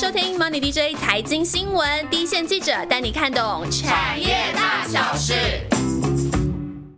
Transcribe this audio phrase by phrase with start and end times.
[0.00, 5.34] 收听 Money DJ 财经新闻，第一线记者带你看懂产业大小事。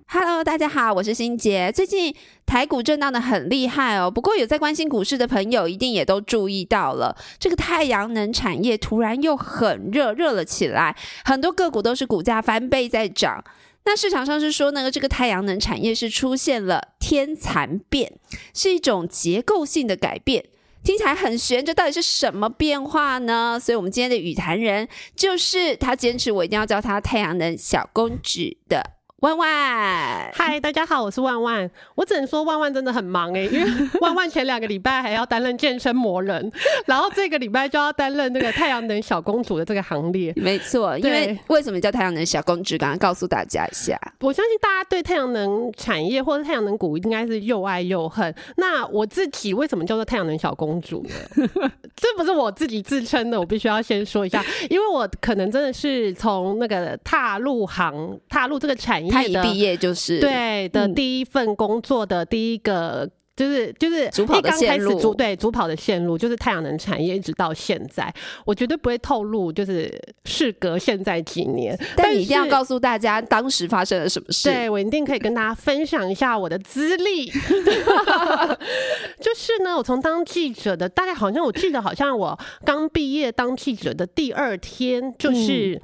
[0.06, 1.72] Hello，大家好，我是欣杰。
[1.74, 10.94] 最近台股震荡的很厉害哦，不过有在关心股市的朋友一定也都注意到了，这个太阳能产业突然又很热，热了起来，
[11.24, 13.42] 很多个股都是股价翻倍在涨。
[13.87, 18.12] 那市场上是说呢，这个太阳能产业是出现了天蚕变，
[18.52, 20.45] 是一种结构性的改变。
[20.83, 23.59] 听起来很悬，这到底是什么变化呢？
[23.60, 28.99] 所以，我们今天的语坛人就是他，坚持我一定要叫他太阳能小公主的。
[29.20, 31.70] 万万，嗨，大家好，我是万万。
[31.95, 33.70] 我只能说万万真的很忙哎，因为
[34.01, 36.51] 万万前两个礼拜还要担任健身魔人，
[36.87, 40.33] 然后这个礼拜就要担任那个太阳能小公主的这个行列。
[40.41, 42.79] 没错，因为为什么叫太阳能小公主？
[42.79, 43.95] 刚刚告诉大家一下。
[44.20, 48.34] 我相信大家对太阳能产业或者太阳能股应该是又爱又恨。
[48.57, 51.05] 那我自己为什么叫做太阳能小公主
[51.37, 51.46] 呢？
[51.95, 59.09] 这不是我自己自称的，我必须要先说一下，因为我可能真的是从那个踏入行、踏入这个产业。
[59.10, 68.12] 他一毕业就是对的第一份工作的第一个就是就是主跑的线路，主对主跑的线路就是太阳能产业，一直到现在，
[68.44, 69.91] 我绝对不会透露，就是
[70.27, 74.50] 事隔现在几年，但你一定要告诉大家当时发生了什么事。
[74.50, 77.31] 对我一定可以跟大家分享一下我的资历，
[79.19, 85.81] 就是呢，我从当记者的大概好像我记得好像我刚毕业当记者的第二天就是。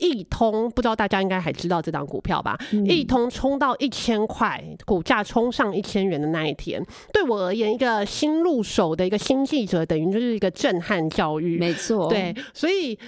[0.00, 2.58] 易通不知道大家应该还知道这档股票吧？
[2.86, 6.82] 一通冲到一千块，股价冲上一千元的那一天，
[7.12, 11.58] 对我而言，一个新入手的一个新记者，等于就是一个震撼教育。
[11.58, 12.98] 没错，对，所以。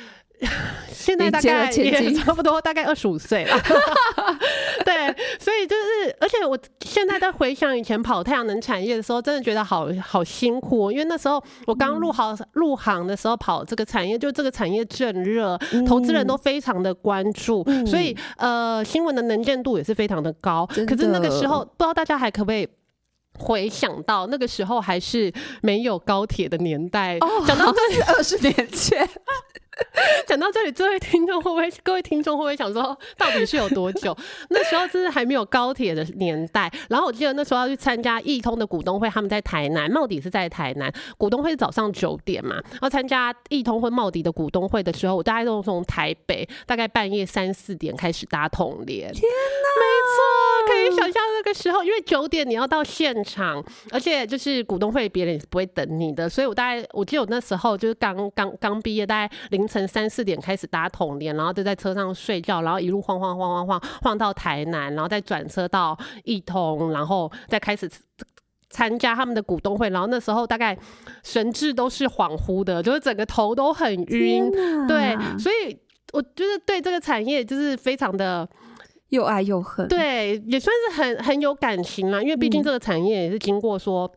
[0.92, 3.58] 现在大概也差不多，大概二十五岁了。
[4.84, 10.92] 对，所以就是，而且我现在在回想以前跑太阳能产业的时候，真的觉得好好辛苦。
[10.92, 20.66] 因为那时候我刚入行入行的时候，跑这个产业，就这个产业正热，投资人都非常的关注，所以呃，新闻的能见度也是非常的高。
[20.86, 22.68] 可是那个时候，不知道大家还可不可以
[23.38, 25.32] 回想到那个时候还是
[25.62, 27.18] 没有高铁的年代？
[27.46, 29.08] 讲到这是二十年前。
[30.26, 31.70] 讲到这里， 这位听众会不会？
[31.82, 34.14] 各位听众会不会想说，到底是有多久？
[34.50, 36.70] 那时候真是还没有高铁的年代。
[36.90, 40.92] 然后我记得那时候要去参加易通的股东会，他们在台南，茂迪是在台南。
[41.16, 49.10] 股东会是早上九点嘛，然后参加易通或茂迪的股东会的时候，我大概都从台北，大概半夜三四点开始搭统联。
[49.10, 49.66] 天哪！
[49.80, 50.18] 没错，
[50.66, 59.70] 可以想象那个时候，因为九点你要到现场，而且就是股东会别人也是不会等你的，所以我大概我记得我那时候就是刚刚刚毕业，大概凌。
[59.70, 67.88] 晨三四点开始打统联，然后就在车上睡觉，然后一路晃晃晃晃晃晃到台南，然后再转车到一通，然后再开始
[68.68, 69.88] 参加他们的股东会。
[69.90, 70.76] 然后那时候大概
[71.22, 74.50] 神志都是恍惚的，就是整个头都很晕。
[74.88, 75.78] 对，所以
[76.12, 78.48] 我觉得对这个产业就是非常的
[79.10, 79.86] 又爱又恨。
[79.86, 84.10] 对，也算是很很有感情啦，因为毕竟这个产业也是经过说。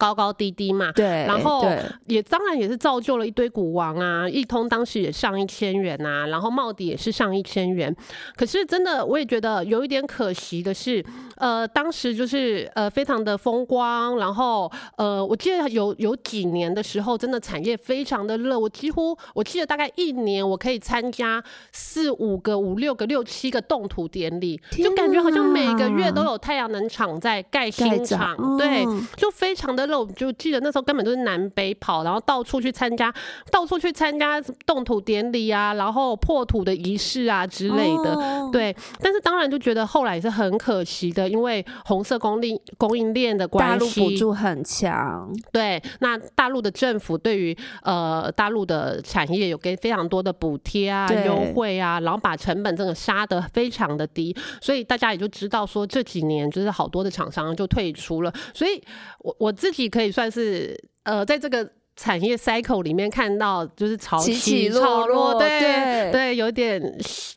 [0.00, 1.62] 高高低低嘛，对，然后
[2.06, 7.94] 也当然也是造就了一堆股王啊，一通当时也上一千元啊，然后茂迪也是上一千元，
[8.34, 11.04] 可是真的我也觉得有一点可惜的是，
[11.40, 21.42] 呃，当时就是呃非常的风光，然后呃我记得有有几年的时候，真的产业非常的热，我几乎我记得大概一年我可以参加
[21.72, 28.84] 四五个、五六个、六七个动土典礼，就感觉好像每个月都有太阳能厂在盖新厂，对，
[29.16, 29.80] 就非常的。
[29.98, 33.12] 我就记得那时候根本就是南北跑，然后到处去参加，
[33.50, 38.14] 到处去参加动土典礼啊，然后破土的仪式啊之类的。
[38.52, 45.30] 对，但是当然就觉得后来也是很可惜的，因为红色供应供应链的关系，大陆补助很强。
[45.52, 58.32] 对，那大陆的政府对于呃大陆的产业有给非常多的补贴啊、优惠啊，然后把成本真的杀得非常的低，所以大家也就知道说这几年就是好多的厂商就退出了。
[58.54, 58.82] 所以
[59.18, 59.90] 我我自己。
[59.90, 61.68] 可以算是呃，在这个。
[62.00, 66.80] 产业 cycle 里面看到就是潮起潮落，对对，有点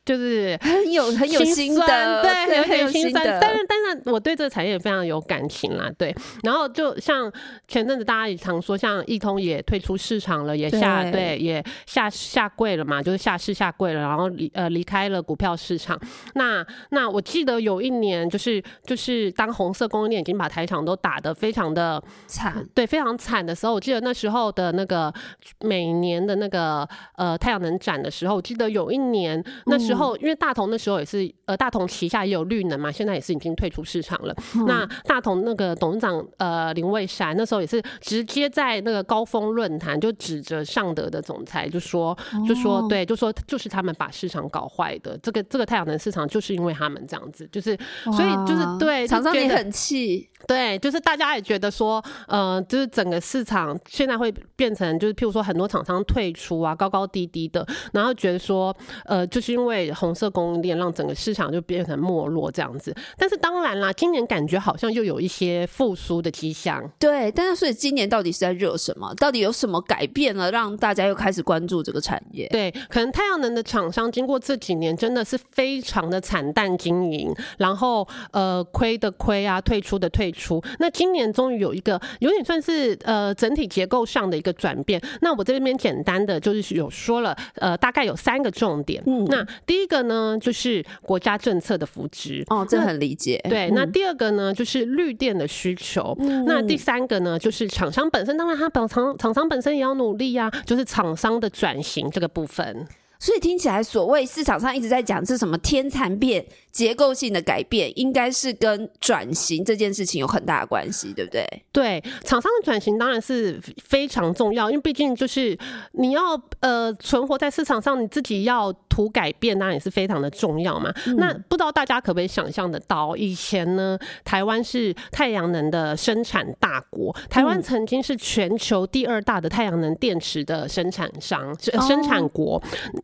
[0.06, 3.22] 就是很有很有心酸，对，有点心酸。
[3.42, 6.16] 但是，但是我对这个产业也非常有感情啦，对。
[6.44, 7.30] 然后，就像
[7.68, 16.00] 前阵子大家也常说，像易通也退出市场了，也下对也下下跪了嘛，就是下市下跪了，然后离呃离开了股票市场。
[16.36, 24.53] 那那我记得有一年，就是就是当红色供应链已经把台场都打得非常的惨，对，非常惨的时候，我记得那时候。
[24.54, 25.14] 候的那个
[25.62, 34.36] 每年的那个呃太阳能展的时候，我记得有一年那时候，因为大同那时候也是呃大同旗下也有绿能嘛，现在也是已经退出市场了。
[34.68, 42.18] 那大同那个董事长呃林蔚山那时候也是直接在那个高峰论坛就指着尚德的总裁就说
[42.48, 58.76] 就说对就说就是他们把市场搞坏的，这个这个太阳能市场就是因为他们这样子，就是所以就是对厂商也就很气，对，就是大家也觉得说，呃，就是整个市场现在会变成，就是譬如说很多厂商退出啊，高高低低的，然后觉得说，
[59.06, 62.96] 呃，就是因为红色供应链让整个市场就变成没落这样子。
[63.18, 66.84] 但是当然啦，今年感觉好像又有一些复苏的迹象。
[67.00, 69.14] 对，但是所以今年到底是在热什么？
[69.16, 72.48] 到底有什么改变了，让大家又开始关注这个产业？
[72.50, 80.62] 对，可能太阳能的厂商经过这几年真的是非常的惨淡经营，然后呃亏的亏啊，退出的退出。
[80.80, 85.02] 那今年终于有一个有点算是呃整体结构上的一个转变。
[85.22, 89.02] 那我这边简单的就是有说了，呃，大概有三个重点。
[89.06, 92.44] 嗯那第一个呢，就是国家政策的扶植。
[92.50, 93.40] 哦，这很理解。
[93.50, 96.16] 对，嗯那第二个呢，就是绿电的需求。
[96.20, 102.88] 嗯那第三个呢，就是厂商本身，当然它本厂厂商本身也要努力呀、就是厂商的转型这个部分。
[103.20, 111.46] 所以听起来，所谓市场上一直在讲是什么天蚕变、结构性的改变，应该是跟转型这件事情有很大的关系，对不对？
[111.72, 115.58] 对，厂商的转型当然是非常重要，因为毕竟就是
[115.92, 120.92] 你要呃存活在市场上，你自己要图改变，当然也是非常的重要嘛。
[121.18, 131.56] 那不知道大家可不可以想象得到，以前呢，台湾是太阳能的生产大国，台湾曾经是全球第二大的太阳能电池的生产商、
[131.88, 132.62] 生产国。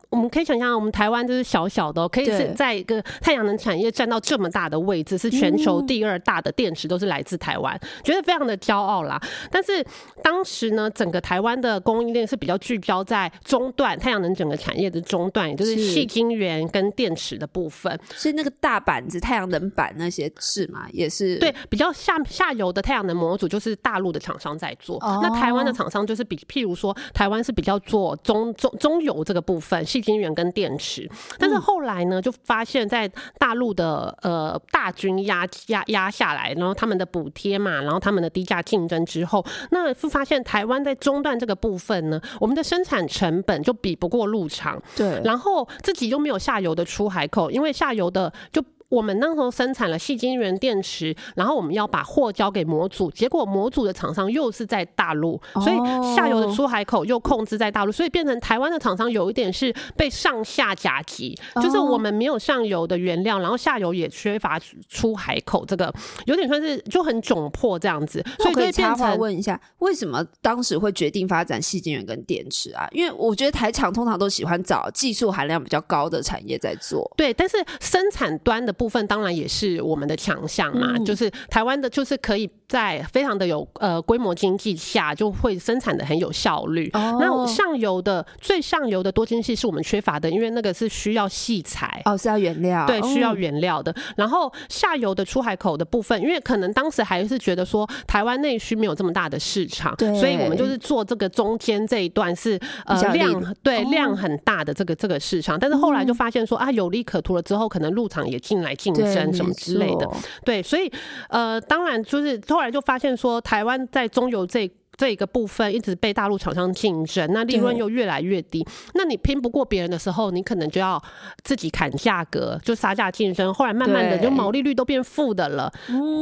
[0.09, 9.21] 我们可以想象，我们台湾就是小小的哦，可以是在一个太阳能产业占到这么大的位置，是全球第二大的电池都是来自台湾，觉得非常的骄傲啦。
[9.51, 9.85] 但是
[10.23, 17.99] 当时呢，整个台湾的供应链是比较聚焦在中段，太阳能整个产业的中段，也就是是细晶圆跟电池的部分。
[18.15, 20.87] 所以那个大板子、太阳能板那些是嘛？
[20.91, 31.09] 也是对，比较下下游的太阳能模组就是大陆的厂商在做，哦那台湾的厂商就是比，譬如说台湾是比较做中中中游这个部分，细晶圆跟电池。
[31.37, 48.63] 但是后来呢，就发现在大陆的呃大军压压压下来，然后他们的补贴嘛，然后他们的低价竞争之后，那是发现台湾在中段这个部分呢，我们的生产成本就比不过陆场，对，然后自己又没有下游的出海口，因为下游的就。
[48.89, 64.59] 我们那时候生产了细晶圆电池，然后我们要把货交给模组，结果模组的厂商又是在大陆，所以下游的出海口又控制在大陆，所以变成台湾的厂商有一点是被上下夹击，就是我们没有上游的原料，然后下游也缺乏
[64.89, 65.93] 出海口，这个
[66.25, 72.87] 有点算是就很窘迫这样子，所以可以插话问一下，为什么当时会决定发展细晶圆跟电池啊？
[72.91, 77.09] 因为我觉得台厂通常都喜欢找技术含量比较高的产业在做。
[77.15, 81.03] 对，但是生产端的部分当然也是我们的强项嘛，嗯。
[81.03, 86.89] 就是台湾的，就是可以在非常的有呃规模经济下，就会生产的很有效率。
[86.93, 87.17] 哦。
[87.19, 92.01] 那上游的最上游的多晶系是我们缺乏的，因为那个是需要细材。
[92.05, 93.93] 哦，是要原料，对，需要哦原料的。
[94.15, 100.17] 然后下游的出海口的部分，因为可能当时还是觉得说台湾内需没有这么大的市场，对。
[100.17, 110.09] 所以我们就是做这个中间这一段是呃量对、量很大的这个这个市场，但是后来就发现说啊有利可图了之后，可能入场也进来竞对争什么之类的，
[110.45, 110.91] 对，所以
[111.29, 114.69] 呃当然就是后来就发现说台湾在中游这。
[114.99, 118.67] 这一个部分一直被大陆厂商竞争，那利润又越来越低。
[118.95, 121.01] 那你拼不过别人的时候，你可能就要
[121.41, 123.53] 自己砍价格，就杀价竞争。
[123.53, 125.71] 后来慢慢的，就毛利率都变负的了。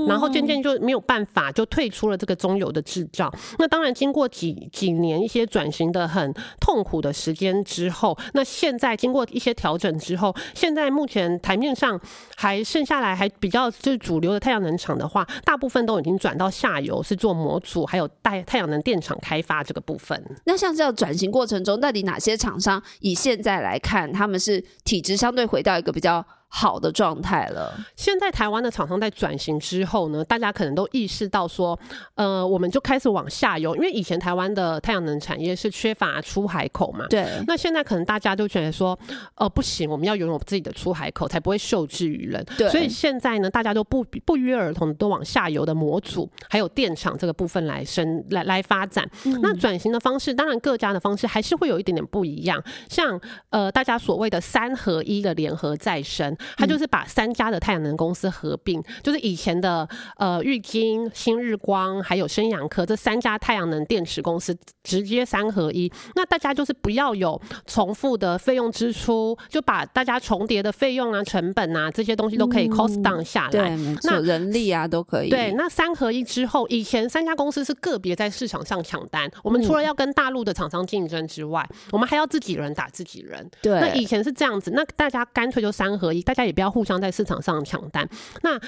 [0.08, 3.34] 然后渐渐就没有办法，就退出了这个中游的制造。
[3.58, 12.00] 那当然，经过几几年一些转型的很痛苦的时间之后，那现在经过一些调整之后，现在目前台面上
[12.36, 20.22] 还剩下来还比较就是主流的太阳能厂的话，大部分都已经转到下游，是做模组还有带太阳能电厂开发这个部分。
[20.46, 27.77] 那像这样转型过程中，到底哪些厂商以现在来看，他们是体质相对回到一个比较好的状态了？
[27.96, 31.77] 现在台湾的厂商在转型之后呢，大家可能都意识到说，
[32.16, 37.06] 呃，我们就开始往下游，因为以前台湾的太阳能产业是缺乏出海口嘛。
[37.10, 38.98] 对，那现在可能大家都觉得说，
[39.36, 42.44] 呃，不行，我们要拥有自己的出海口，才不会受制于人。
[42.58, 49.08] 对所以现在呢，大家都不不约而同地都往下游的模组还有电厂这个部分来生来来发展。
[49.42, 52.63] 那转型的方式，当然各家的方式还是会有一点点不一样。
[52.89, 65.91] 像呃，大家所谓的三合一的联合再生，它就是把三家的太阳能公司合并，就是以前的呃玉金、新日光还有升阳科这三家太阳能电池公司直接三合一。
[66.15, 73.50] 那大家就是不要有重复的费用支出，就把大家重叠的费用啊、成本啊这些东西都可以 cost down 下来。
[73.51, 75.29] 对，没错，人力啊都可以。
[75.29, 83.50] 对，那三合一之后，以前三家公司是个别在市场上抢单，我们除了要跟大陆的厂商竞争之外，我们还要自己人打自己人。
[83.62, 88.06] 对，那以前是这样子，那大家干脆就三合一，大家也不要互相在市场上抢单。
[88.44, 88.60] 那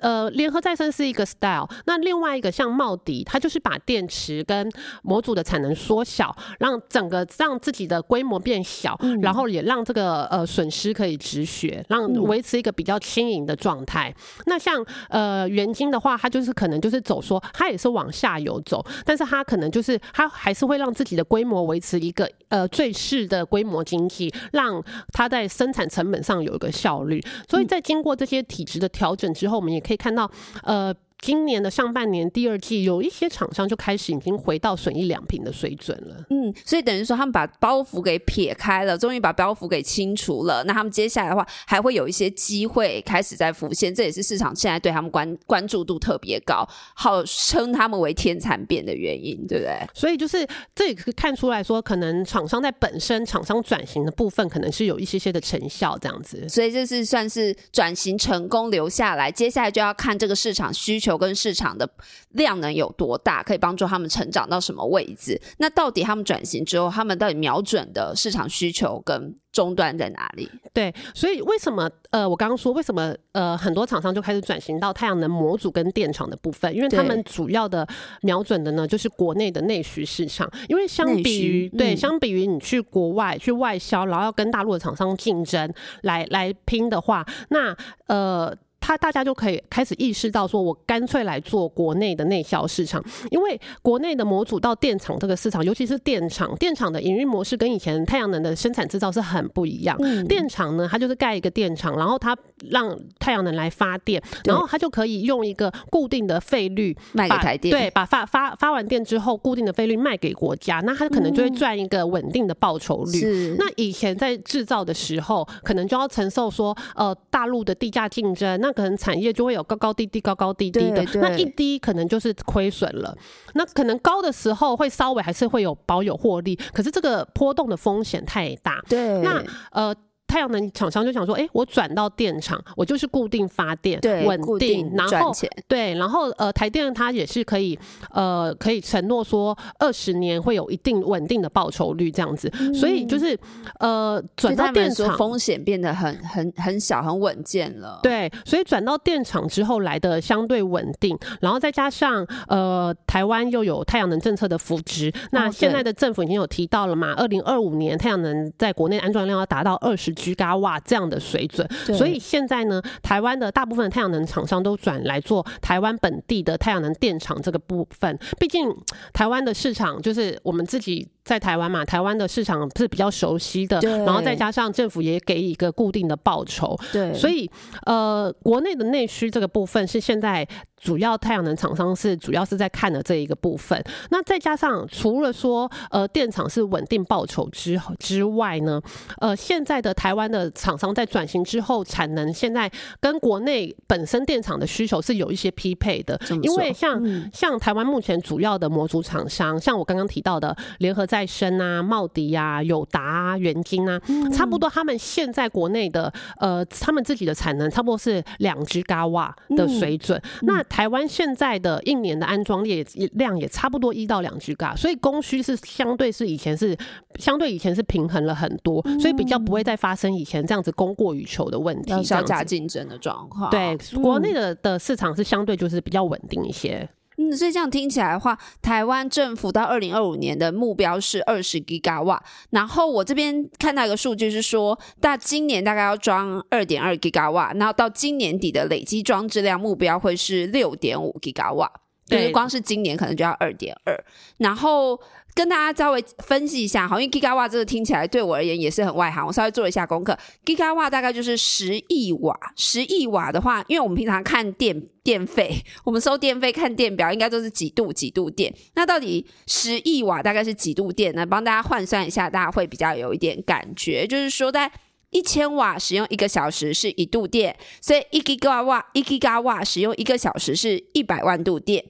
[0.00, 4.68] 呃，联合再生是一个 style，那另外一个像茂迪，它就是把电池跟
[5.04, 14.12] 模组的产能缩小，让整个让自己的规模变小，然后也让这个呃损失可以止血，让维持一个比较轻盈的状态。
[14.46, 27.22] 那像呃元晶的话，它就是可能就是走说，它也是往下游走，但是它可能就是它还是会让自己的规模维持一个呃最适的规模经济，让它在生产成本上有一个效率。
[27.48, 30.30] 所以在经过这些体质的调整之后，我们也可以看到
[30.62, 30.94] 呃。
[31.24, 36.22] 今年的上半年第二季，有一些厂商就开始已经回到损益两平的水准了。
[36.28, 40.62] 嗯，所以等于说他们把包袱给撇开了，终于把包袱给清除了。
[40.64, 49.80] 那他们接下来的话，还会有一些机会开始在浮现，这也是市场现在对他们关关注度特别高，号称他们为天蚕变的原因，对不对？
[49.94, 56.46] 所以就是这也可以看出来说，可能厂商在本身厂商转型的部分，可能是有一些些的成效这样子。
[56.50, 61.13] 所以这是算是转型成功留下来，接下来就要看这个市场需求。
[61.16, 61.88] 跟市场的
[62.30, 65.40] 量能有多大，可以帮助他们成长到什么位置？
[65.58, 70.50] 那到底他们转型之后，他们到底瞄准的市场需求跟终端在哪里？
[70.72, 76.74] 对，所以为什么呃，我刚刚说为什么呃，很多厂商就开始转型到太阳能模组跟电厂的部分？
[76.74, 77.86] 因为他们主要的
[78.22, 80.50] 瞄准的呢，就是国内的内需市场。
[80.68, 88.54] 因为相比于对，相比于你去国外去外销，然后要跟大陆的厂商竞争来来拼的话，那呃。
[88.84, 99.96] 他大家就可以开始意识到，说我干脆来做国内的内销市场，因为国内的模组到电厂这个市场，尤其是电厂，电厂的营运模式跟以前太阳能的生产制造是很不一样。
[100.28, 102.36] 电厂呢，它就是盖一个电厂，然后它
[102.68, 113.56] 让太阳能来发电，然后它就可以用一个固定的费率卖给台电，对，把发发发完电之后，固定的费率卖给国家，那它可能就会赚一个稳定的报酬率。
[113.58, 123.16] 那以前在制造的时候，可能就要承受说，呃，大陆的地价竞争，那可能产业就会有高高低低、高高低低的，那一低可能就是亏损了。
[123.54, 128.82] 那可能高的时候会稍微还是会有保有获利，可是这个波动的风险太大。
[128.88, 129.94] 对，那呃。
[130.26, 135.32] 太阳能厂商就想说，哎，我转到电厂，我就是固定发电，稳定，然后
[135.68, 137.78] 对，然后呃，台电它也是可以，
[138.10, 143.38] 呃，可以承诺说二十年会有一定稳定的报酬率这样子，所以就是
[143.78, 148.00] 呃，转到电厂风险变得很很很小，很稳健了。
[148.02, 160.13] 对，所以转到电厂之后来的相对稳定，然后再加上呃，台湾又有太阳能政策的扶植，那现在的政府已经有提到了嘛，二零二五年太阳能在国内安装量要达到二十。
[160.14, 168.18] 居嘎瓦这样的水准，所以现在呢，台湾的大部分太阳能厂商都转来做台湾本地的太阳能电厂这个部分。
[168.38, 168.74] 毕竟
[169.12, 171.08] 台湾的市场就是我们自己。
[171.24, 177.50] 在台湾嘛，台湾的市场是比较熟悉的，然后再加上政府也给一个固定的报酬，对，所以
[177.86, 183.82] 呃，国内的内需这个部分是现在主要太阳能厂商是主要是在看的这一个部分。
[184.10, 188.78] 那再加上除了说呃电厂是稳定报酬之之外呢，
[189.18, 197.02] 呃，现在的台湾的厂商在转型之后，产能现在跟国内本身电厂的需求是有一些匹配的，因为像
[197.32, 201.08] 像台湾目前主要的模组厂商，像我刚刚提到的联合。
[201.14, 204.00] 再生啊，茂迪啊，友达啊，元晶啊，
[204.32, 210.20] 差不多他们现在国内的呃，他们自己的产能差不多是两只高瓦的水准。
[210.42, 216.76] 那台湾现在的一年的安装量量也差不多一到两只嘎，所以供需是相对是以前是
[217.20, 223.48] 相对以前是平衡了很多，所以比较不会再发生以前这样子供过于求的问题，小价竞争的状况。
[223.50, 226.88] 对，国内的的市场是相对就是比较稳定一些。
[227.16, 232.22] 嗯，所以这样听起来的话，台湾政府到二零二五年的目标是二十 g 瓦瓦。
[232.50, 241.70] 然后我这边看到一个数据是说，大今年大概要装二点二 g 瓦瓦，然后到今年底的累积装置量目标会是六点五 g 瓦瓦。
[242.08, 244.04] 对，光是今年可能就要二点二。
[244.38, 245.00] 然后
[245.34, 250.16] 跟大家稍微分析一下，好，因为 g 瓦瓦这个听起来对我而言也是很外行，我稍微做了一下功课。
[250.44, 254.82] g 瓦瓦大概就是十亿瓦，十亿瓦的话，因为我们平常看电。
[255.04, 258.50] 电费，我们收电费看电表，应该都是几度几度电。
[258.74, 261.26] 那到底十亿瓦大概是几度电呢？
[261.26, 264.06] 帮大家换算一下，大家会比较有一点感觉。
[264.06, 264.72] 就是说，在
[265.10, 271.84] 一千瓦使用一个小时是一度电，所以一 g 瓦瓦一 g 瓦使用一个小时是一百万度电。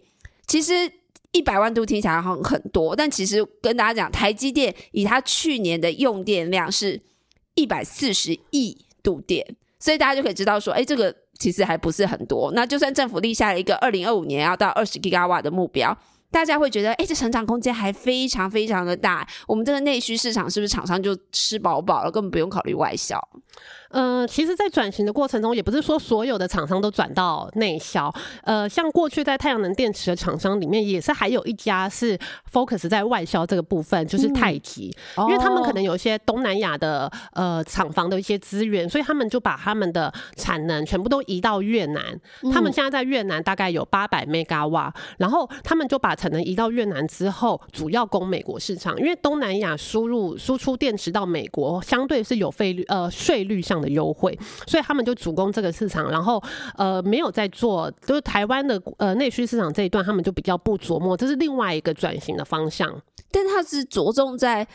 [0.46, 0.72] 其实
[1.32, 7.00] 一百万度听起来很很多，但其实跟大家讲，台积电以它去年的用电量是
[7.54, 12.52] 一百四十亿度电，所以大家就可以知道说，哎，这个其实还不是很多。
[12.52, 15.96] 那就算政府立下了一个二零二五年要到二十 g 瓦的目标。
[16.30, 19.24] 大家会觉得，哎，这成长空间还非常非常的大。
[19.46, 23.16] 我们这个内需市场是不是厂商就吃饱饱了，根本不用考虑外销？
[23.94, 28.12] 嗯，其实，在转型的过程中，也不是说所有的厂商都转到内销。
[28.42, 32.18] 呃，像过去在太阳能电池的厂商里面，也是还有一家是
[32.52, 42.20] focus 在外销这个部分，就是太极，因为他们可能有一些东南亚的呃厂房的一些资源，所以他们就把他们的产能全部都移到越南。
[42.52, 53.83] 他们现在在越南大概有八百 mega 瓦，然后他们就把产能移到越南之后，主要供美国市场，因为东南亚输入输出电池到美国相对是有费率呃税率上。
[53.84, 56.42] 的优惠，所以他们就主攻这个市场，然后
[56.76, 62.90] 呃没有在做，就是台湾的呃内需市场这一段，他们就比较不琢磨，这是另外一个转型的方向。
[63.30, 64.66] 但它是着重在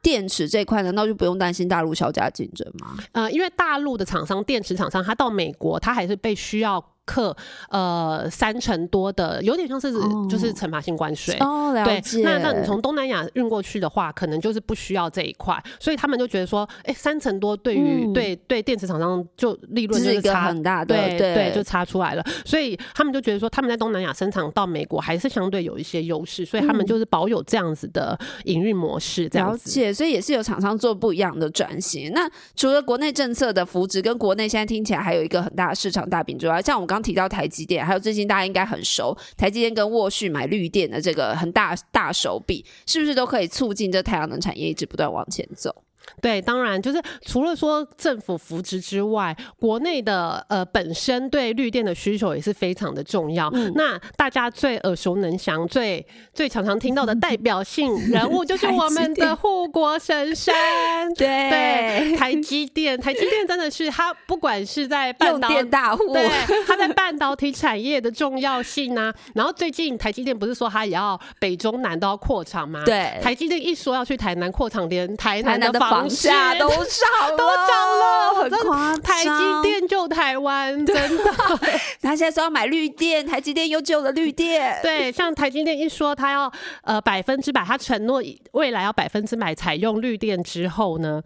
[0.00, 2.96] 电池这块，难道就不用担心大陆小家竞争吗？
[3.12, 6.91] 呃，因为大陆的厂商电池厂商，他到美国，他还是被需要。
[7.04, 7.36] 克
[7.70, 9.92] 呃三成多的，有点像是
[10.28, 12.22] 就是惩罚性关税哦，了解。
[12.22, 22.24] 那那你从东南亚运过去的话，可能就是不需要这一块，所以他们就觉得说，哎，三成多对于对对电池厂商就利润就是差很大，对对，就差出来了。
[22.44, 29.28] 所以他们就觉得说，他们在东南亚生产到美国还是相对有一些优势，所以他们就是保有这样子的营运模式。
[29.32, 32.12] 了解，所以也是有厂商做不一样的转型。
[32.12, 45.74] 那除了国内政策的扶植，跟国内现在听起来还有一个很大的市场大饼之外，像我们刚提到台积电，还有最近大家应该很熟，台积电跟沃旭买绿电的这个很大大手笔，是不是都可以促进这太阳能产业一直不断往前走？
[46.20, 53.50] 对，当然就是除了说政府扶植之外，国内的呃本身对绿电的需求也是非常的重要。
[53.74, 60.54] 那大家最耳熟能详、最最常常听到的代表性 人物就是我们的护国神山，
[61.14, 62.98] 对，对台积电。
[63.00, 66.28] 台积电真的是它，不管是在半导体大户，对，
[66.66, 69.12] 它在半导体产业的重要性啊。
[69.34, 72.82] 然后最近台积电不是说它也要北中南都要扩厂吗？
[72.84, 79.02] 对，台积电一说要去台南扩厂，连台南的房房价都涨，都涨了，很夸张。
[79.02, 81.24] 台积电救台湾，真的。
[82.00, 84.78] 他现在说要买绿电，台积电又救了绿电。
[84.82, 86.50] 对，像台积电一说他要
[86.82, 91.22] 呃百分之百，他承诺未来要百分之百采用绿电之后呢？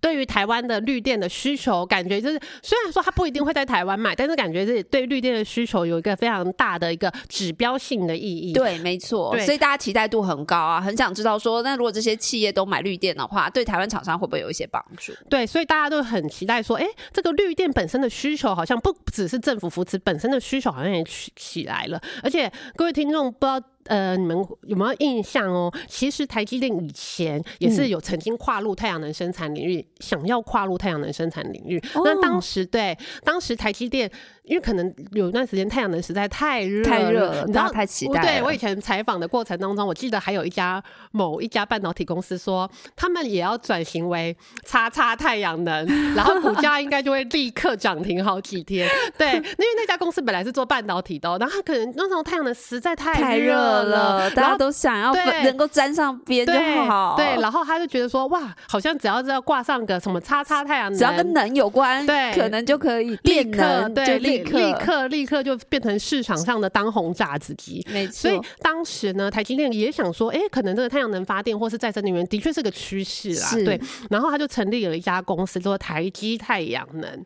[0.00, 8.52] 对于台湾的绿电的需求，感觉就是虽然说它不一定会在台湾买，但是感觉是对绿电的需求有一个非常大的一个指标性的意义。
[8.52, 9.36] 对，没错。
[9.40, 15.12] 所以大家期待度很高啊，很想知道说，那如果这些企业都买绿电的话，对台湾厂商会不会有一些帮助？
[15.28, 22.00] 对，所以大家都很期待说，哎，这个绿电本身的需求好像不只是政府扶持，本身的需求好像也起起来了。
[22.22, 23.60] 而且各位听众不知道。
[23.86, 25.72] 呃，你们有没有印象哦？
[25.88, 31.82] 其实台积电以前也是有曾经跨入太阳能生产领域，想要跨入太阳能生产领域。
[31.94, 34.10] 那当时对，当时台积电。
[34.46, 38.22] 因为可能有一段时间太阳能实在太热太热了，你知道太期待。
[38.22, 48.88] 对我以前采访的过程当中，我记得还有一家某一家半导体公司说，他们也要转型为叉叉太阳能， 然后股价应该就会立刻涨停好几天。
[49.18, 56.52] 对，因为那家公司本来是做半导体的，然后他可能那时候太阳能实在太热了，大家都想要能够沾上边就
[56.86, 57.14] 好。
[57.16, 64.66] 对，然后他就觉得说，哇，好像只要是要挂上个什么叉叉太阳能，只要跟能有关，对，可能就可以立刻对立。
[64.66, 68.12] 立刻立刻就变成市场上的当红炸子鸡，没错。
[68.12, 73.80] 所以当时呢，台积电也想说，哎，可能这个太阳能发电或是再生能源的确是个趋势啦，对。
[74.10, 77.24] 然后他就成立了一家公司，叫做台积太阳能。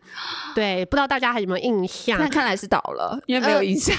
[0.55, 2.19] 对，不知道大家还有没有印象？
[2.19, 3.97] 那看来是倒了，因为没有印象。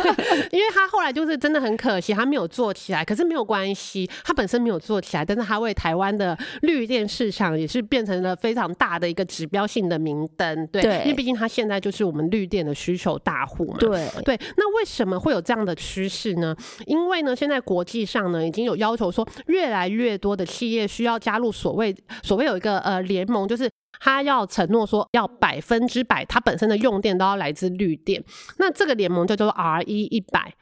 [0.52, 3.04] 因为他后来就是真的很可惜，他没有做起来。
[3.04, 10.66] 可是没有关系，他本身没有做起来，但是他为台湾的绿电市场也是变成了非常大的一个指标性的明灯。
[10.68, 12.94] 对，因为毕竟他现在就是我们绿电的需。
[13.04, 13.76] 求大户嘛？
[13.78, 16.56] 对对，那为什么会有这样的趋势呢？
[16.86, 23.68] 因为呢，现在国际上呢已经有要求说，越来越多的企业需要加入所谓所谓有一个呃联盟，就是
[24.00, 28.22] 他要承诺说要百分之百，它本身的用电都要来自绿电。
[28.58, 30.54] 那这个联盟就叫做 R E 一百。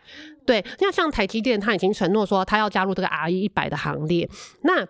[0.45, 4.29] 对，那像台积电，它已经承诺说它要加入这个 R E 一百的行列。
[4.63, 4.85] 那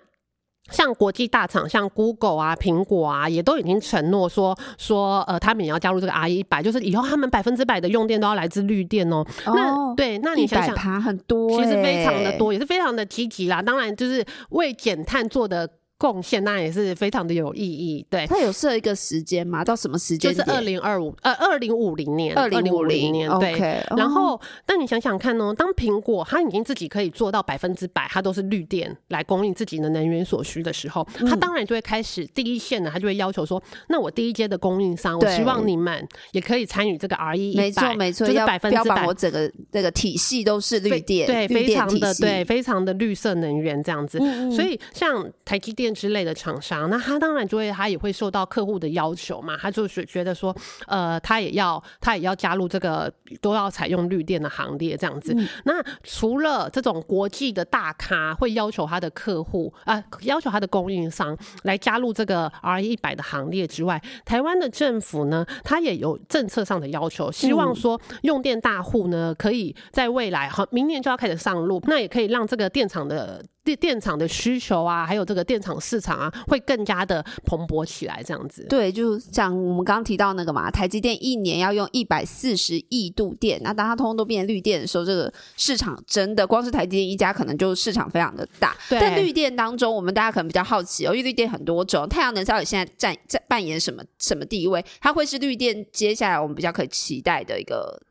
[0.71, 9.27] 像国际大厂，像 Google 啊、苹果啊，也都已经承诺说说，呃，他们也要加入这个 R 一百，就是以后他们百分之百的用电都要来自绿电哦。
[9.47, 13.61] 那对，那你想想，很多，其实非常的多，也是非常的积极啦。
[13.61, 15.69] 当然，就是为减碳做的。
[16.03, 18.05] 贡献当然也是非常的有意义。
[18.11, 19.65] 对，它有设一个时间吗？
[19.65, 20.35] 到什么时间？
[20.35, 23.31] 就是二零二五呃二零五零年，二零五零年。
[23.39, 23.53] 对。
[23.97, 44.19] 然后，但你想想看呢，当苹果它已经自己可以做到百分之百，它都是绿电来供应自己的能源所需的时候，它当然就会开始第一线的，它就会要求说，那我第一阶的供应商，我希望你们也可以参与这个 R E 没错没错，就是百分之百，我整个这个体系都是绿电，对，非常的对，非常的绿色能源这样子。
[44.51, 50.55] 所以像台积电之类的厂商，那他当然就会，他也会受到客户的要求嘛，他就是觉得说，
[50.87, 55.37] 呃，他也要，他也要加入这个都要采用绿电的行列这样子。
[55.65, 73.45] 那除了这种国际的大咖会要求他的客户啊，要求他的供应商来加入这个 R 一百的行列之外，台湾的政府呢，他也有政策上的要求，希望说用电大户呢，可以在未来哈，明年就要开始上路，那也可以让这个电厂的。
[73.65, 78.67] 电电厂的需求啊，还有这个电厂市场啊，会更加的蓬勃起来，这样子。
[78.69, 88.77] 对，就像我们刚刚提到那个嘛，台积电一年要用一百四十亿度电，那当它通通都变成绿电的时候，这个市场真的光是台积电一家可能就市场非常的大。
[88.91, 94.85] 但绿电当中，我们大家可能比较好奇哦，因为绿电很多种，太阳能到底现在占在扮演什么什么地位？
[95.01, 98.03] 它会是绿电接下来我们比较可以期待的一个。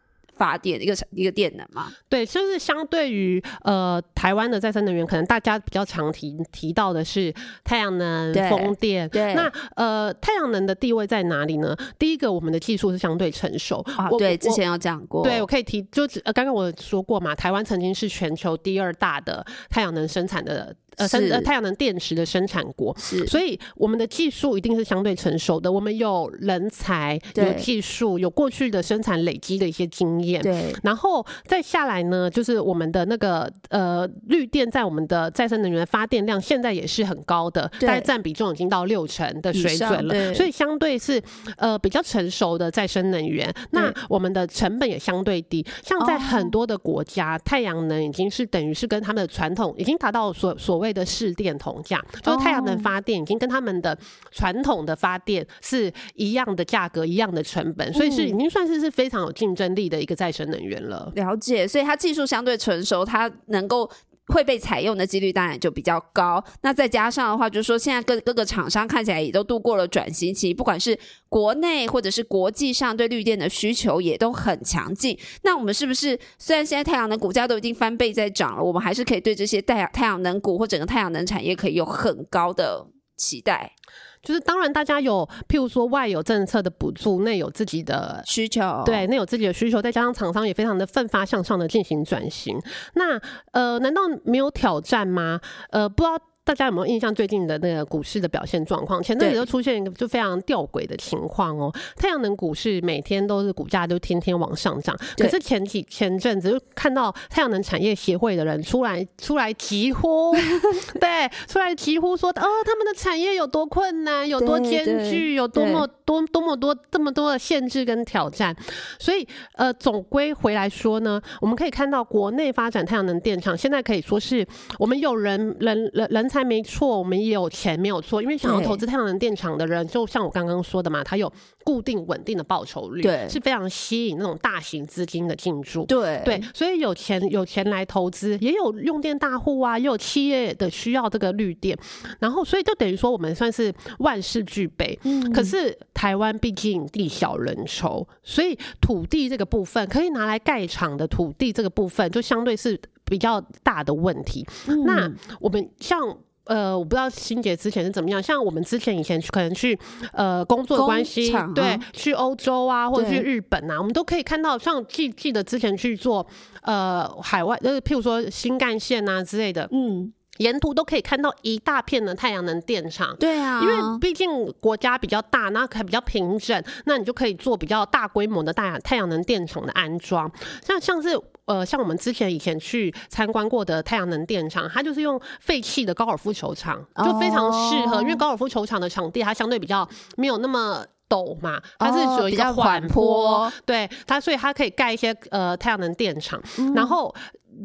[0.41, 7.32] 发电一个一个电能嘛，对，就是相对于呃台湾的再生能源，可能大家比较常提提到的是
[7.63, 9.08] 太阳能、风电。
[9.10, 11.77] 对，那呃太阳能的地位在哪里呢？
[11.99, 14.10] 第一个，我们的技术是相对成熟啊。
[14.17, 15.23] 对，之前有讲过。
[15.23, 20.75] 对，我可以提，就呃刚刚我说过嘛，台湾曾经是全球第二大的太阳能生产的。
[20.97, 25.71] 呃，生呃太阳能电池的生产国，是，所以我们的技术一定是相对成熟的。
[25.71, 30.41] 我们有人才，有技术，有过去的生产累积的一些经验。
[30.41, 40.34] 对，然后再下来呢，就是我们的那个呃绿电在我们的再生能源发电量现在也是很高的，大概占比重已经到六成的水准了。
[40.34, 41.21] 所以相对是
[41.56, 45.65] 呃比较成熟的再生能源，那我们的成本也相对低。
[45.84, 50.81] 像在很多的国家，太阳能已经是等于是跟他们的传统已经达到所所。
[50.82, 53.98] 谓的市电同价，就是太阳能发电已经跟他们的
[54.32, 61.12] 传统的发电是一样的价格、一样的成本，所以是已经算是是非常有竞争力的一个再生能源了。
[61.15, 63.89] 了解，所以它技术相对成熟，它能够。
[64.32, 66.44] 会被采用的几率当然就比较高。
[66.62, 70.98] 那再加上的话，就是说现在各各个厂商看起来也都度过了转型期，不管是
[71.30, 75.17] 国内或者是国际上对绿电的需求也都很强劲。
[75.44, 83.74] 那我们是不是虽然现在太阳能股价都已经翻倍在涨了，我们还是可以对这些太阳太阳能股或整个太阳能产业可以有很高的期待？
[84.23, 92.60] 就是当然，大家有譬如说外有政策的补助，内有自己的需求，对，内有自己的需求，再加上厂商也非常的奋发向上的进行转型。
[92.93, 93.19] 那
[93.51, 95.39] 呃，难道没有挑战吗？
[95.69, 96.17] 呃，不知道。
[96.43, 99.01] 大家有没有印象最近的那个股市的表现状况？
[99.01, 101.71] 前阵子就出现一个就非常吊诡的情况哦。
[101.95, 110.34] 太阳能股市每天都是股价都天天往上涨，可是前几前阵子就看到太阳能产业协会的人出来出来疾呼，
[110.99, 118.56] 对，出来疾呼说哦，他们的产业有多困难，有多艰巨，有多么多多么多这么多的限制跟挑战。
[118.97, 119.27] 所以
[119.58, 124.43] 呃，总归回来说呢，我们可以看到国内发展太阳能电厂，现在可以说是
[124.80, 126.41] 我们有人人人人才。
[126.52, 128.22] 没错，我们也有钱，没有错。
[128.22, 131.32] 因为想要投资太阳能电厂的人，就像我刚刚说的嘛，他有
[131.63, 135.86] 固定稳定的报酬率，对，是非常吸引那种大型资金的进驻。
[135.86, 141.78] 对对，所以有钱有钱来投资，也有用电大户啊，也有企业的需要这个绿电，
[142.20, 145.00] 然后所以就等于说我们算是万事俱备。
[145.04, 152.78] 嗯，可是台湾毕竟地小人稠，所以土地这个部分可以拿来盖厂的土地这个部分，就相对是
[153.12, 154.47] 比较大的问题。
[154.86, 156.17] 那我们像。
[156.45, 158.21] 呃，我不知道欣姐之前是怎么样。
[158.21, 159.78] 像我们之前以前可能去
[160.12, 166.26] 呃工作的关系，对，去欧洲啊，或者去日本啊，我们都可以看到，像记记得之前去做
[166.63, 173.15] 呃海外，就是譬如说新干线啊之类的，嗯，沿途都可以看到一大片的太阳能电厂。
[173.17, 180.32] 对啊，因为毕竟国家比较大，那还比较平整，那你就可以做比较大规模的大太阳能电厂的安装，
[180.65, 181.20] 像像是。
[181.46, 196.41] 呃，像我们之前以前去参观过的太阳能电厂，它就是用废弃的高尔夫球场，就非常适合，因为高尔夫球场的场地它相对比较没有那么陡嘛，它是属于比较缓坡，对它，所以它可以盖一些呃太阳能电厂，
[196.74, 197.13] 然后。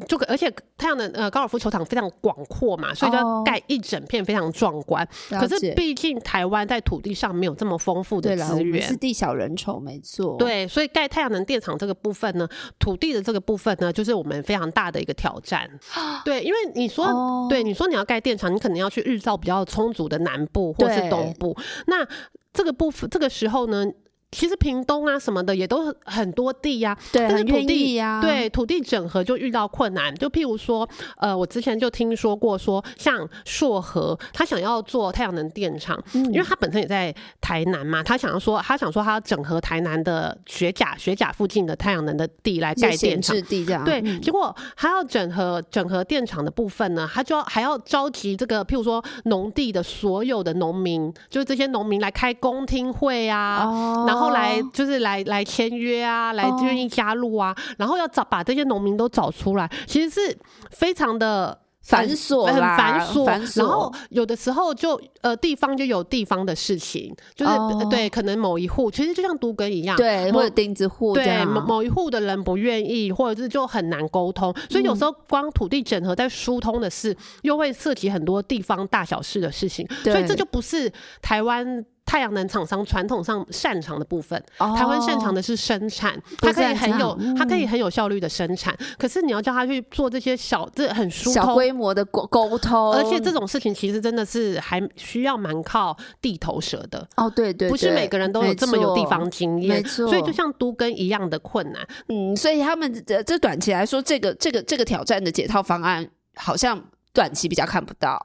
[0.09, 5.09] 就可而且太阳能呃高尔夫球场非常广阔嘛，所以就要哦盖一整片非常壮观。
[5.31, 8.97] 可是毕竟台湾在土地上没有这么丰富的资源们是。
[8.97, 12.47] 地小人稠，没错。，对，所以盖太阳能电厂这个部分呢，
[12.81, 15.71] 土地的这个部分呢，就是我们非常大的一个挑战。
[16.25, 21.57] 对，因为你说，哦对你说你要盖电厂，你可能要去日照比较充足的南部或是对东部。
[21.87, 22.05] 那
[22.57, 23.85] 这个部分，这个时候呢？
[24.37, 28.21] 其实屏东啊什么的也都很多地呀、但是土地意呀。
[28.21, 43.41] 对土地整合就遇到困难，就譬如说，呃，我之前就听说过说，像硕和他想要做太阳能电厂，嗯因为他本身也在台南嘛，他想要说，他想说他要整合台南的学甲学甲附近的太阳能的地来盖电厂闲置。
[43.41, 43.83] 地这样。
[43.87, 56.61] 对，嗯结果他要整合整合电厂的部分呢，他就要还要召集这个，譬如说农地的所有的农民，就是这些农民来开公听会啊，哦然后来就是来来签约啊，来哦。
[56.65, 60.39] 愿意加入啊，然后要找把这些农民都找出来，其实是
[60.71, 61.59] 非常的。
[61.89, 67.87] 繁琐很啦繁琐，繁然后有的时候就呃地方就有地方的事情，就是、哦。
[67.89, 80.27] 对，可能某一户其实就像都根一样，对，某或者钉子户对某某一户的人不愿意，或者是就很难沟通，所以有时候光土地整合在疏通的事，又会涉及很多地方大小事的事情，所以对。
[80.27, 81.87] 这就不是台湾。
[82.17, 88.75] 太阳能厂商传统上擅长的部分，哦台湾擅长的是生产，它可以很有长，它可以很有效率的生产。
[88.97, 97.07] 可是你要叫他去做这些小，这很疏小通，规模的沟沟通，而且这种事情其实真的是还需要蛮靠地头蛇的。
[97.19, 101.87] 哦，对对，不是每个人都有这么有地方经验，没错所以就像都跟一样的困难。
[102.09, 108.19] 嗯，所以他们这这短期来说，这个这个这个挑战的解套方案，好像短期比较看不到。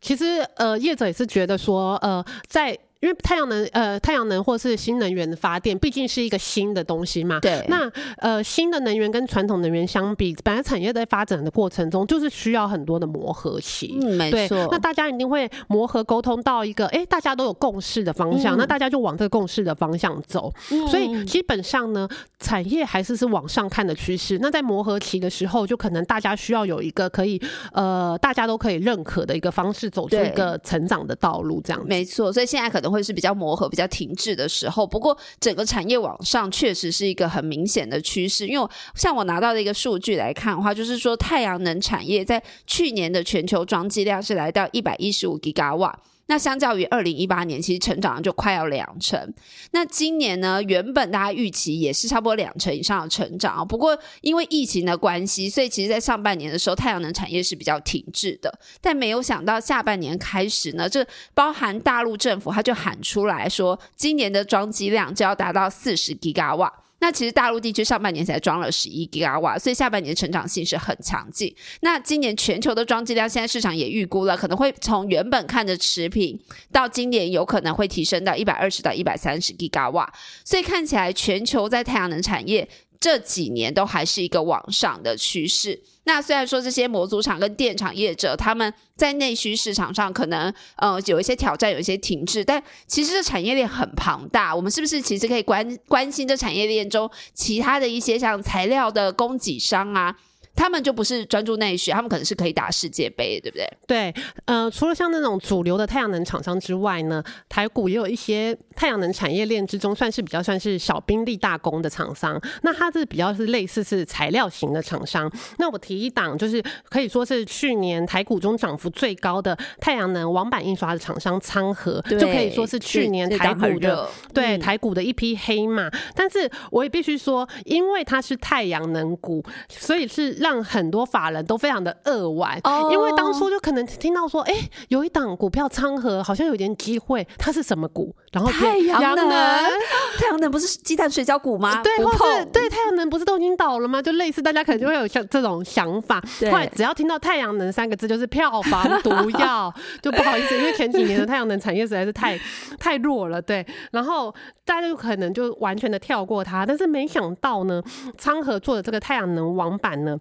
[0.00, 7.38] 其实呃，业者也是觉得说，呃，在因为太阳能呃太阳能或是新能源的发电，毕竟是一个新的东西嘛。
[7.40, 13.98] 对那呃新的能源跟传统能源相比，本来产业在发展的过程中，就是需要很多的磨合期。
[14.00, 14.66] 嗯，没错，。
[14.70, 20.50] 那大家一定会磨合沟通到一个，哎、大家都有共识的方向，嗯那大家就往这个共识的方向走。
[20.90, 24.38] 所以嗯基本上呢，产业还是是往上看的趋势。
[24.40, 27.40] 那在磨合期的时候，就可能大家需要有一个可以
[27.72, 31.86] 呃大家都可以认可的一个方式，走出一个成长的道路，这样子。
[31.88, 34.86] 没错，所以现在可能会是比较磨合、比较停滞的时候。
[34.86, 38.46] 不过，整个产业往上确实是一个很明显的趋势。
[38.46, 45.98] 因为像我拿到的一个数据来看的话，就是说太阳能产业在去年的全球装机量是来到一百一十五吉瓦。
[46.26, 49.34] 那相较于二零一八年，其实成长就快要两成。
[49.72, 53.64] 那今年呢，原本大家预期也是差不多两成以上的成长啊。
[53.64, 58.52] 不过因为疫情的关系，所以其实在上半年的时候，太阳能产业是比较停滞的。
[58.80, 66.72] 但没有想到下半年开始呢，这包含大陆政府，他就喊出来说，今年的装机量就要达到四十吉瓦。
[67.00, 71.54] 那其实大陆地区上半年才装了十一吉瓦，所以下半年成长性是很强劲。
[71.80, 76.38] 那今年全球的装机量，现在市场也预估了，可能会从原本看着持平，
[76.72, 80.10] 到今年有可能会提升到一百二十到一百三十吉瓦。
[80.44, 82.66] 所以看起来全球在太阳能产业
[83.00, 85.82] 这几年都还是一个往上的趋势。
[86.04, 94.54] 那虽然说这些模组厂跟电厂业者他们在内需市场上可能呃有一些挑战，有一些停滞，但其实这产业链很庞大。
[94.54, 100.14] 我们是不是其实可以关关心这产业链中其他的一些像材料的供给商啊？
[100.54, 103.68] 他们就不是专注内需，他们可能是可以打世界杯，对不对？
[103.86, 104.14] 对，
[104.44, 112.40] 呃，除了像那种主流的太阳能厂商之外呢，台股也有一些太阳能产业链之中算是比较算是小兵立大功的厂商。
[112.62, 115.30] 那它是比较是类似是材料型的厂商。
[115.58, 125.90] 那我提一档，就是可以说是去年台股中涨幅最高的太阳能网板印刷的厂商仓和，就可以说是去年台股的热，对嗯台股的一匹黑马。
[126.14, 132.60] 但是我也必须说，因为它是太阳能股，所以是让很多法人都非常的扼腕。
[132.64, 134.54] 哦因为当初就可能听到说，哎、
[134.88, 138.14] 有一档股票仓和好像有点机会，它是什么股？
[138.30, 139.64] 然后太阳能，能。
[140.18, 141.80] 太阳能不是鸡蛋水饺股吗？
[141.82, 144.02] 对，不或是，对太阳能不是都已经倒了吗？
[144.02, 146.22] 就类似大家可能就会有像这种想法。
[146.38, 152.38] 对后来只要听到太阳能三个字，就是票房毒药，就不好意思，因为前几年的太阳能产业实在是太
[152.78, 153.66] 太弱了，对。
[153.92, 157.82] 然后大家就可能就完全的跳过它，但是没想到呢，
[158.16, 160.18] 昌河做的这个太阳能网板呢。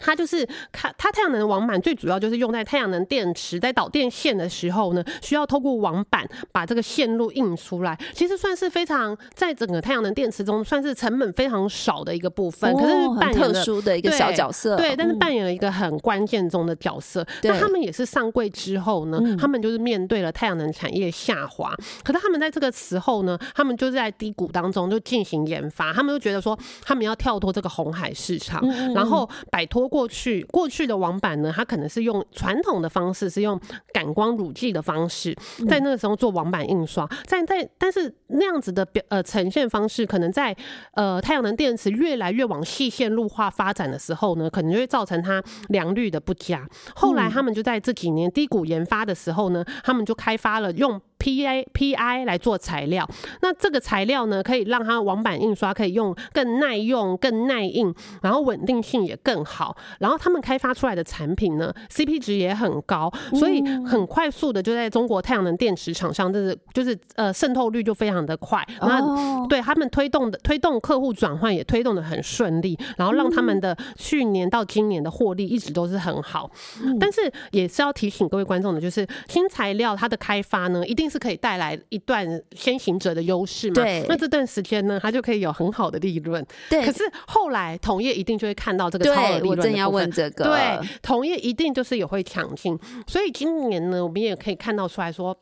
[0.00, 7.98] 它就是它，它太阳能网板最主要就是用在太阳能电池在导电线的时候呢，需要透过网板把这个线路印出来。
[8.12, 15.18] 其实算是非常在整个太阳能电池中算是成本非常少的一个部分，可是哦很特扮演了殊的一个小角色，对，但是嗯。
[15.20, 17.22] 扮演了一个很关键中的角色。
[17.42, 17.50] 对。
[17.50, 19.36] 那他们也是上柜之后呢，嗯。
[19.36, 28.94] 他们就是面对了太阳能产业下滑，可是他们在这个时候呢，他们就是在低谷当中就进行研发，他们就觉得说他们要跳脱这个红海市场，嗯。
[28.94, 33.60] 然后摆脱过去过去的网版呢，它可能是用传统的方式，是用
[33.92, 35.36] 感光乳剂的方式，
[35.68, 40.56] 在那个时候做网版印刷，在在但是那样子的表呃呈现方式，可能在
[40.94, 46.66] 呃太阳能电池越来越往细线路化发展的时候呢，可能就会造成它良率的不佳。
[46.94, 51.00] 后来他们就在这几年低谷研发的时候呢，他们就开发了用。
[51.20, 53.06] P A P I 来做材料，
[53.42, 59.76] 那这个材料呢，可以让它网版印刷可以用更耐用、更耐印，然后稳定性也更好。
[59.98, 68.66] 然后他们开发出来的产品呢，C P 值也很高，所以很快速的就在中国太阳能电池厂商，就是就是呃渗透率就非常的快。
[68.80, 76.50] 那对他们推动的推动客户转换也推动的很顺利，然后让他们的去年到今年的获利一直都是很好。
[76.98, 81.09] 但是也是要提醒各位观众的，就是新材料它的开发呢，一定。
[81.10, 83.74] 是可以带来一段先行者的优势嘛？
[83.74, 86.46] 对，那这段时间呢，它就可以有很好的利润。
[86.68, 89.48] 对，可是后来同业一定就会看到这个超额利润。
[89.48, 92.78] 我正要问这个，对，同业一定就是也会抢进。
[93.06, 95.36] 所以今年呢，我们也可以看到出来说，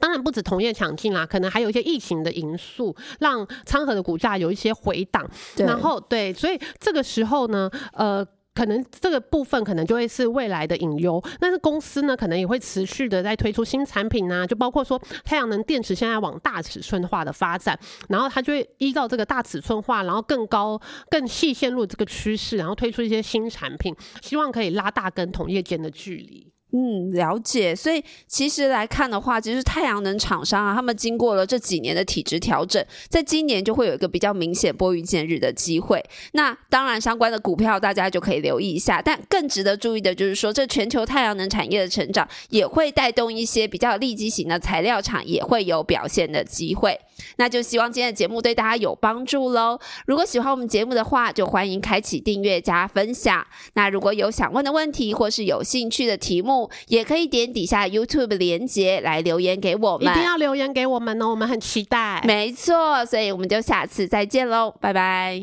[0.00, 5.30] 当然不止同业抢进啦，可能还有一些疫情的因素，让昌河的股价有一些回档。
[5.56, 8.26] 然后对，所以这个时候呢，呃。
[8.56, 26.50] 可能这个部分可能就会是未来的隐忧，但是公司呢可能也会持续的在推出新产品啊，就包括说太阳能电池现在往大尺寸化的发展，然后它就会依照这个大尺寸化，然后更高、更细线路这个趋势，然后推出一些新产品，希望可以拉大跟同业间的距离。
[26.76, 27.74] 嗯，了解。
[27.74, 36.04] 所以其实来看的话，其实太阳能厂商啊，他们经过了这几年的体质调整，在今年就会有一个比较明显拨云见日的机会。
[36.32, 39.00] 那当然，相关的股票大家就可以留意一下。
[39.00, 47.00] 但更值得注意的就是说，这全球太阳能产业的成长，也会带动一些比较利基型的材料厂也会有表现的机会。
[47.36, 49.78] 那就希望今天的节目对大家有帮助喽。
[50.06, 53.46] 如果喜欢我们节目的话，就欢迎开启订阅加分享。
[53.74, 60.10] 那如果有想问的问题或是有兴趣的题目，也可以点底下 YouTube 连接来留言给我们。
[60.10, 62.22] 一定要留言给我们哦，我们很期待。
[62.24, 65.34] 没错，所以我们就下次再见喽，拜拜。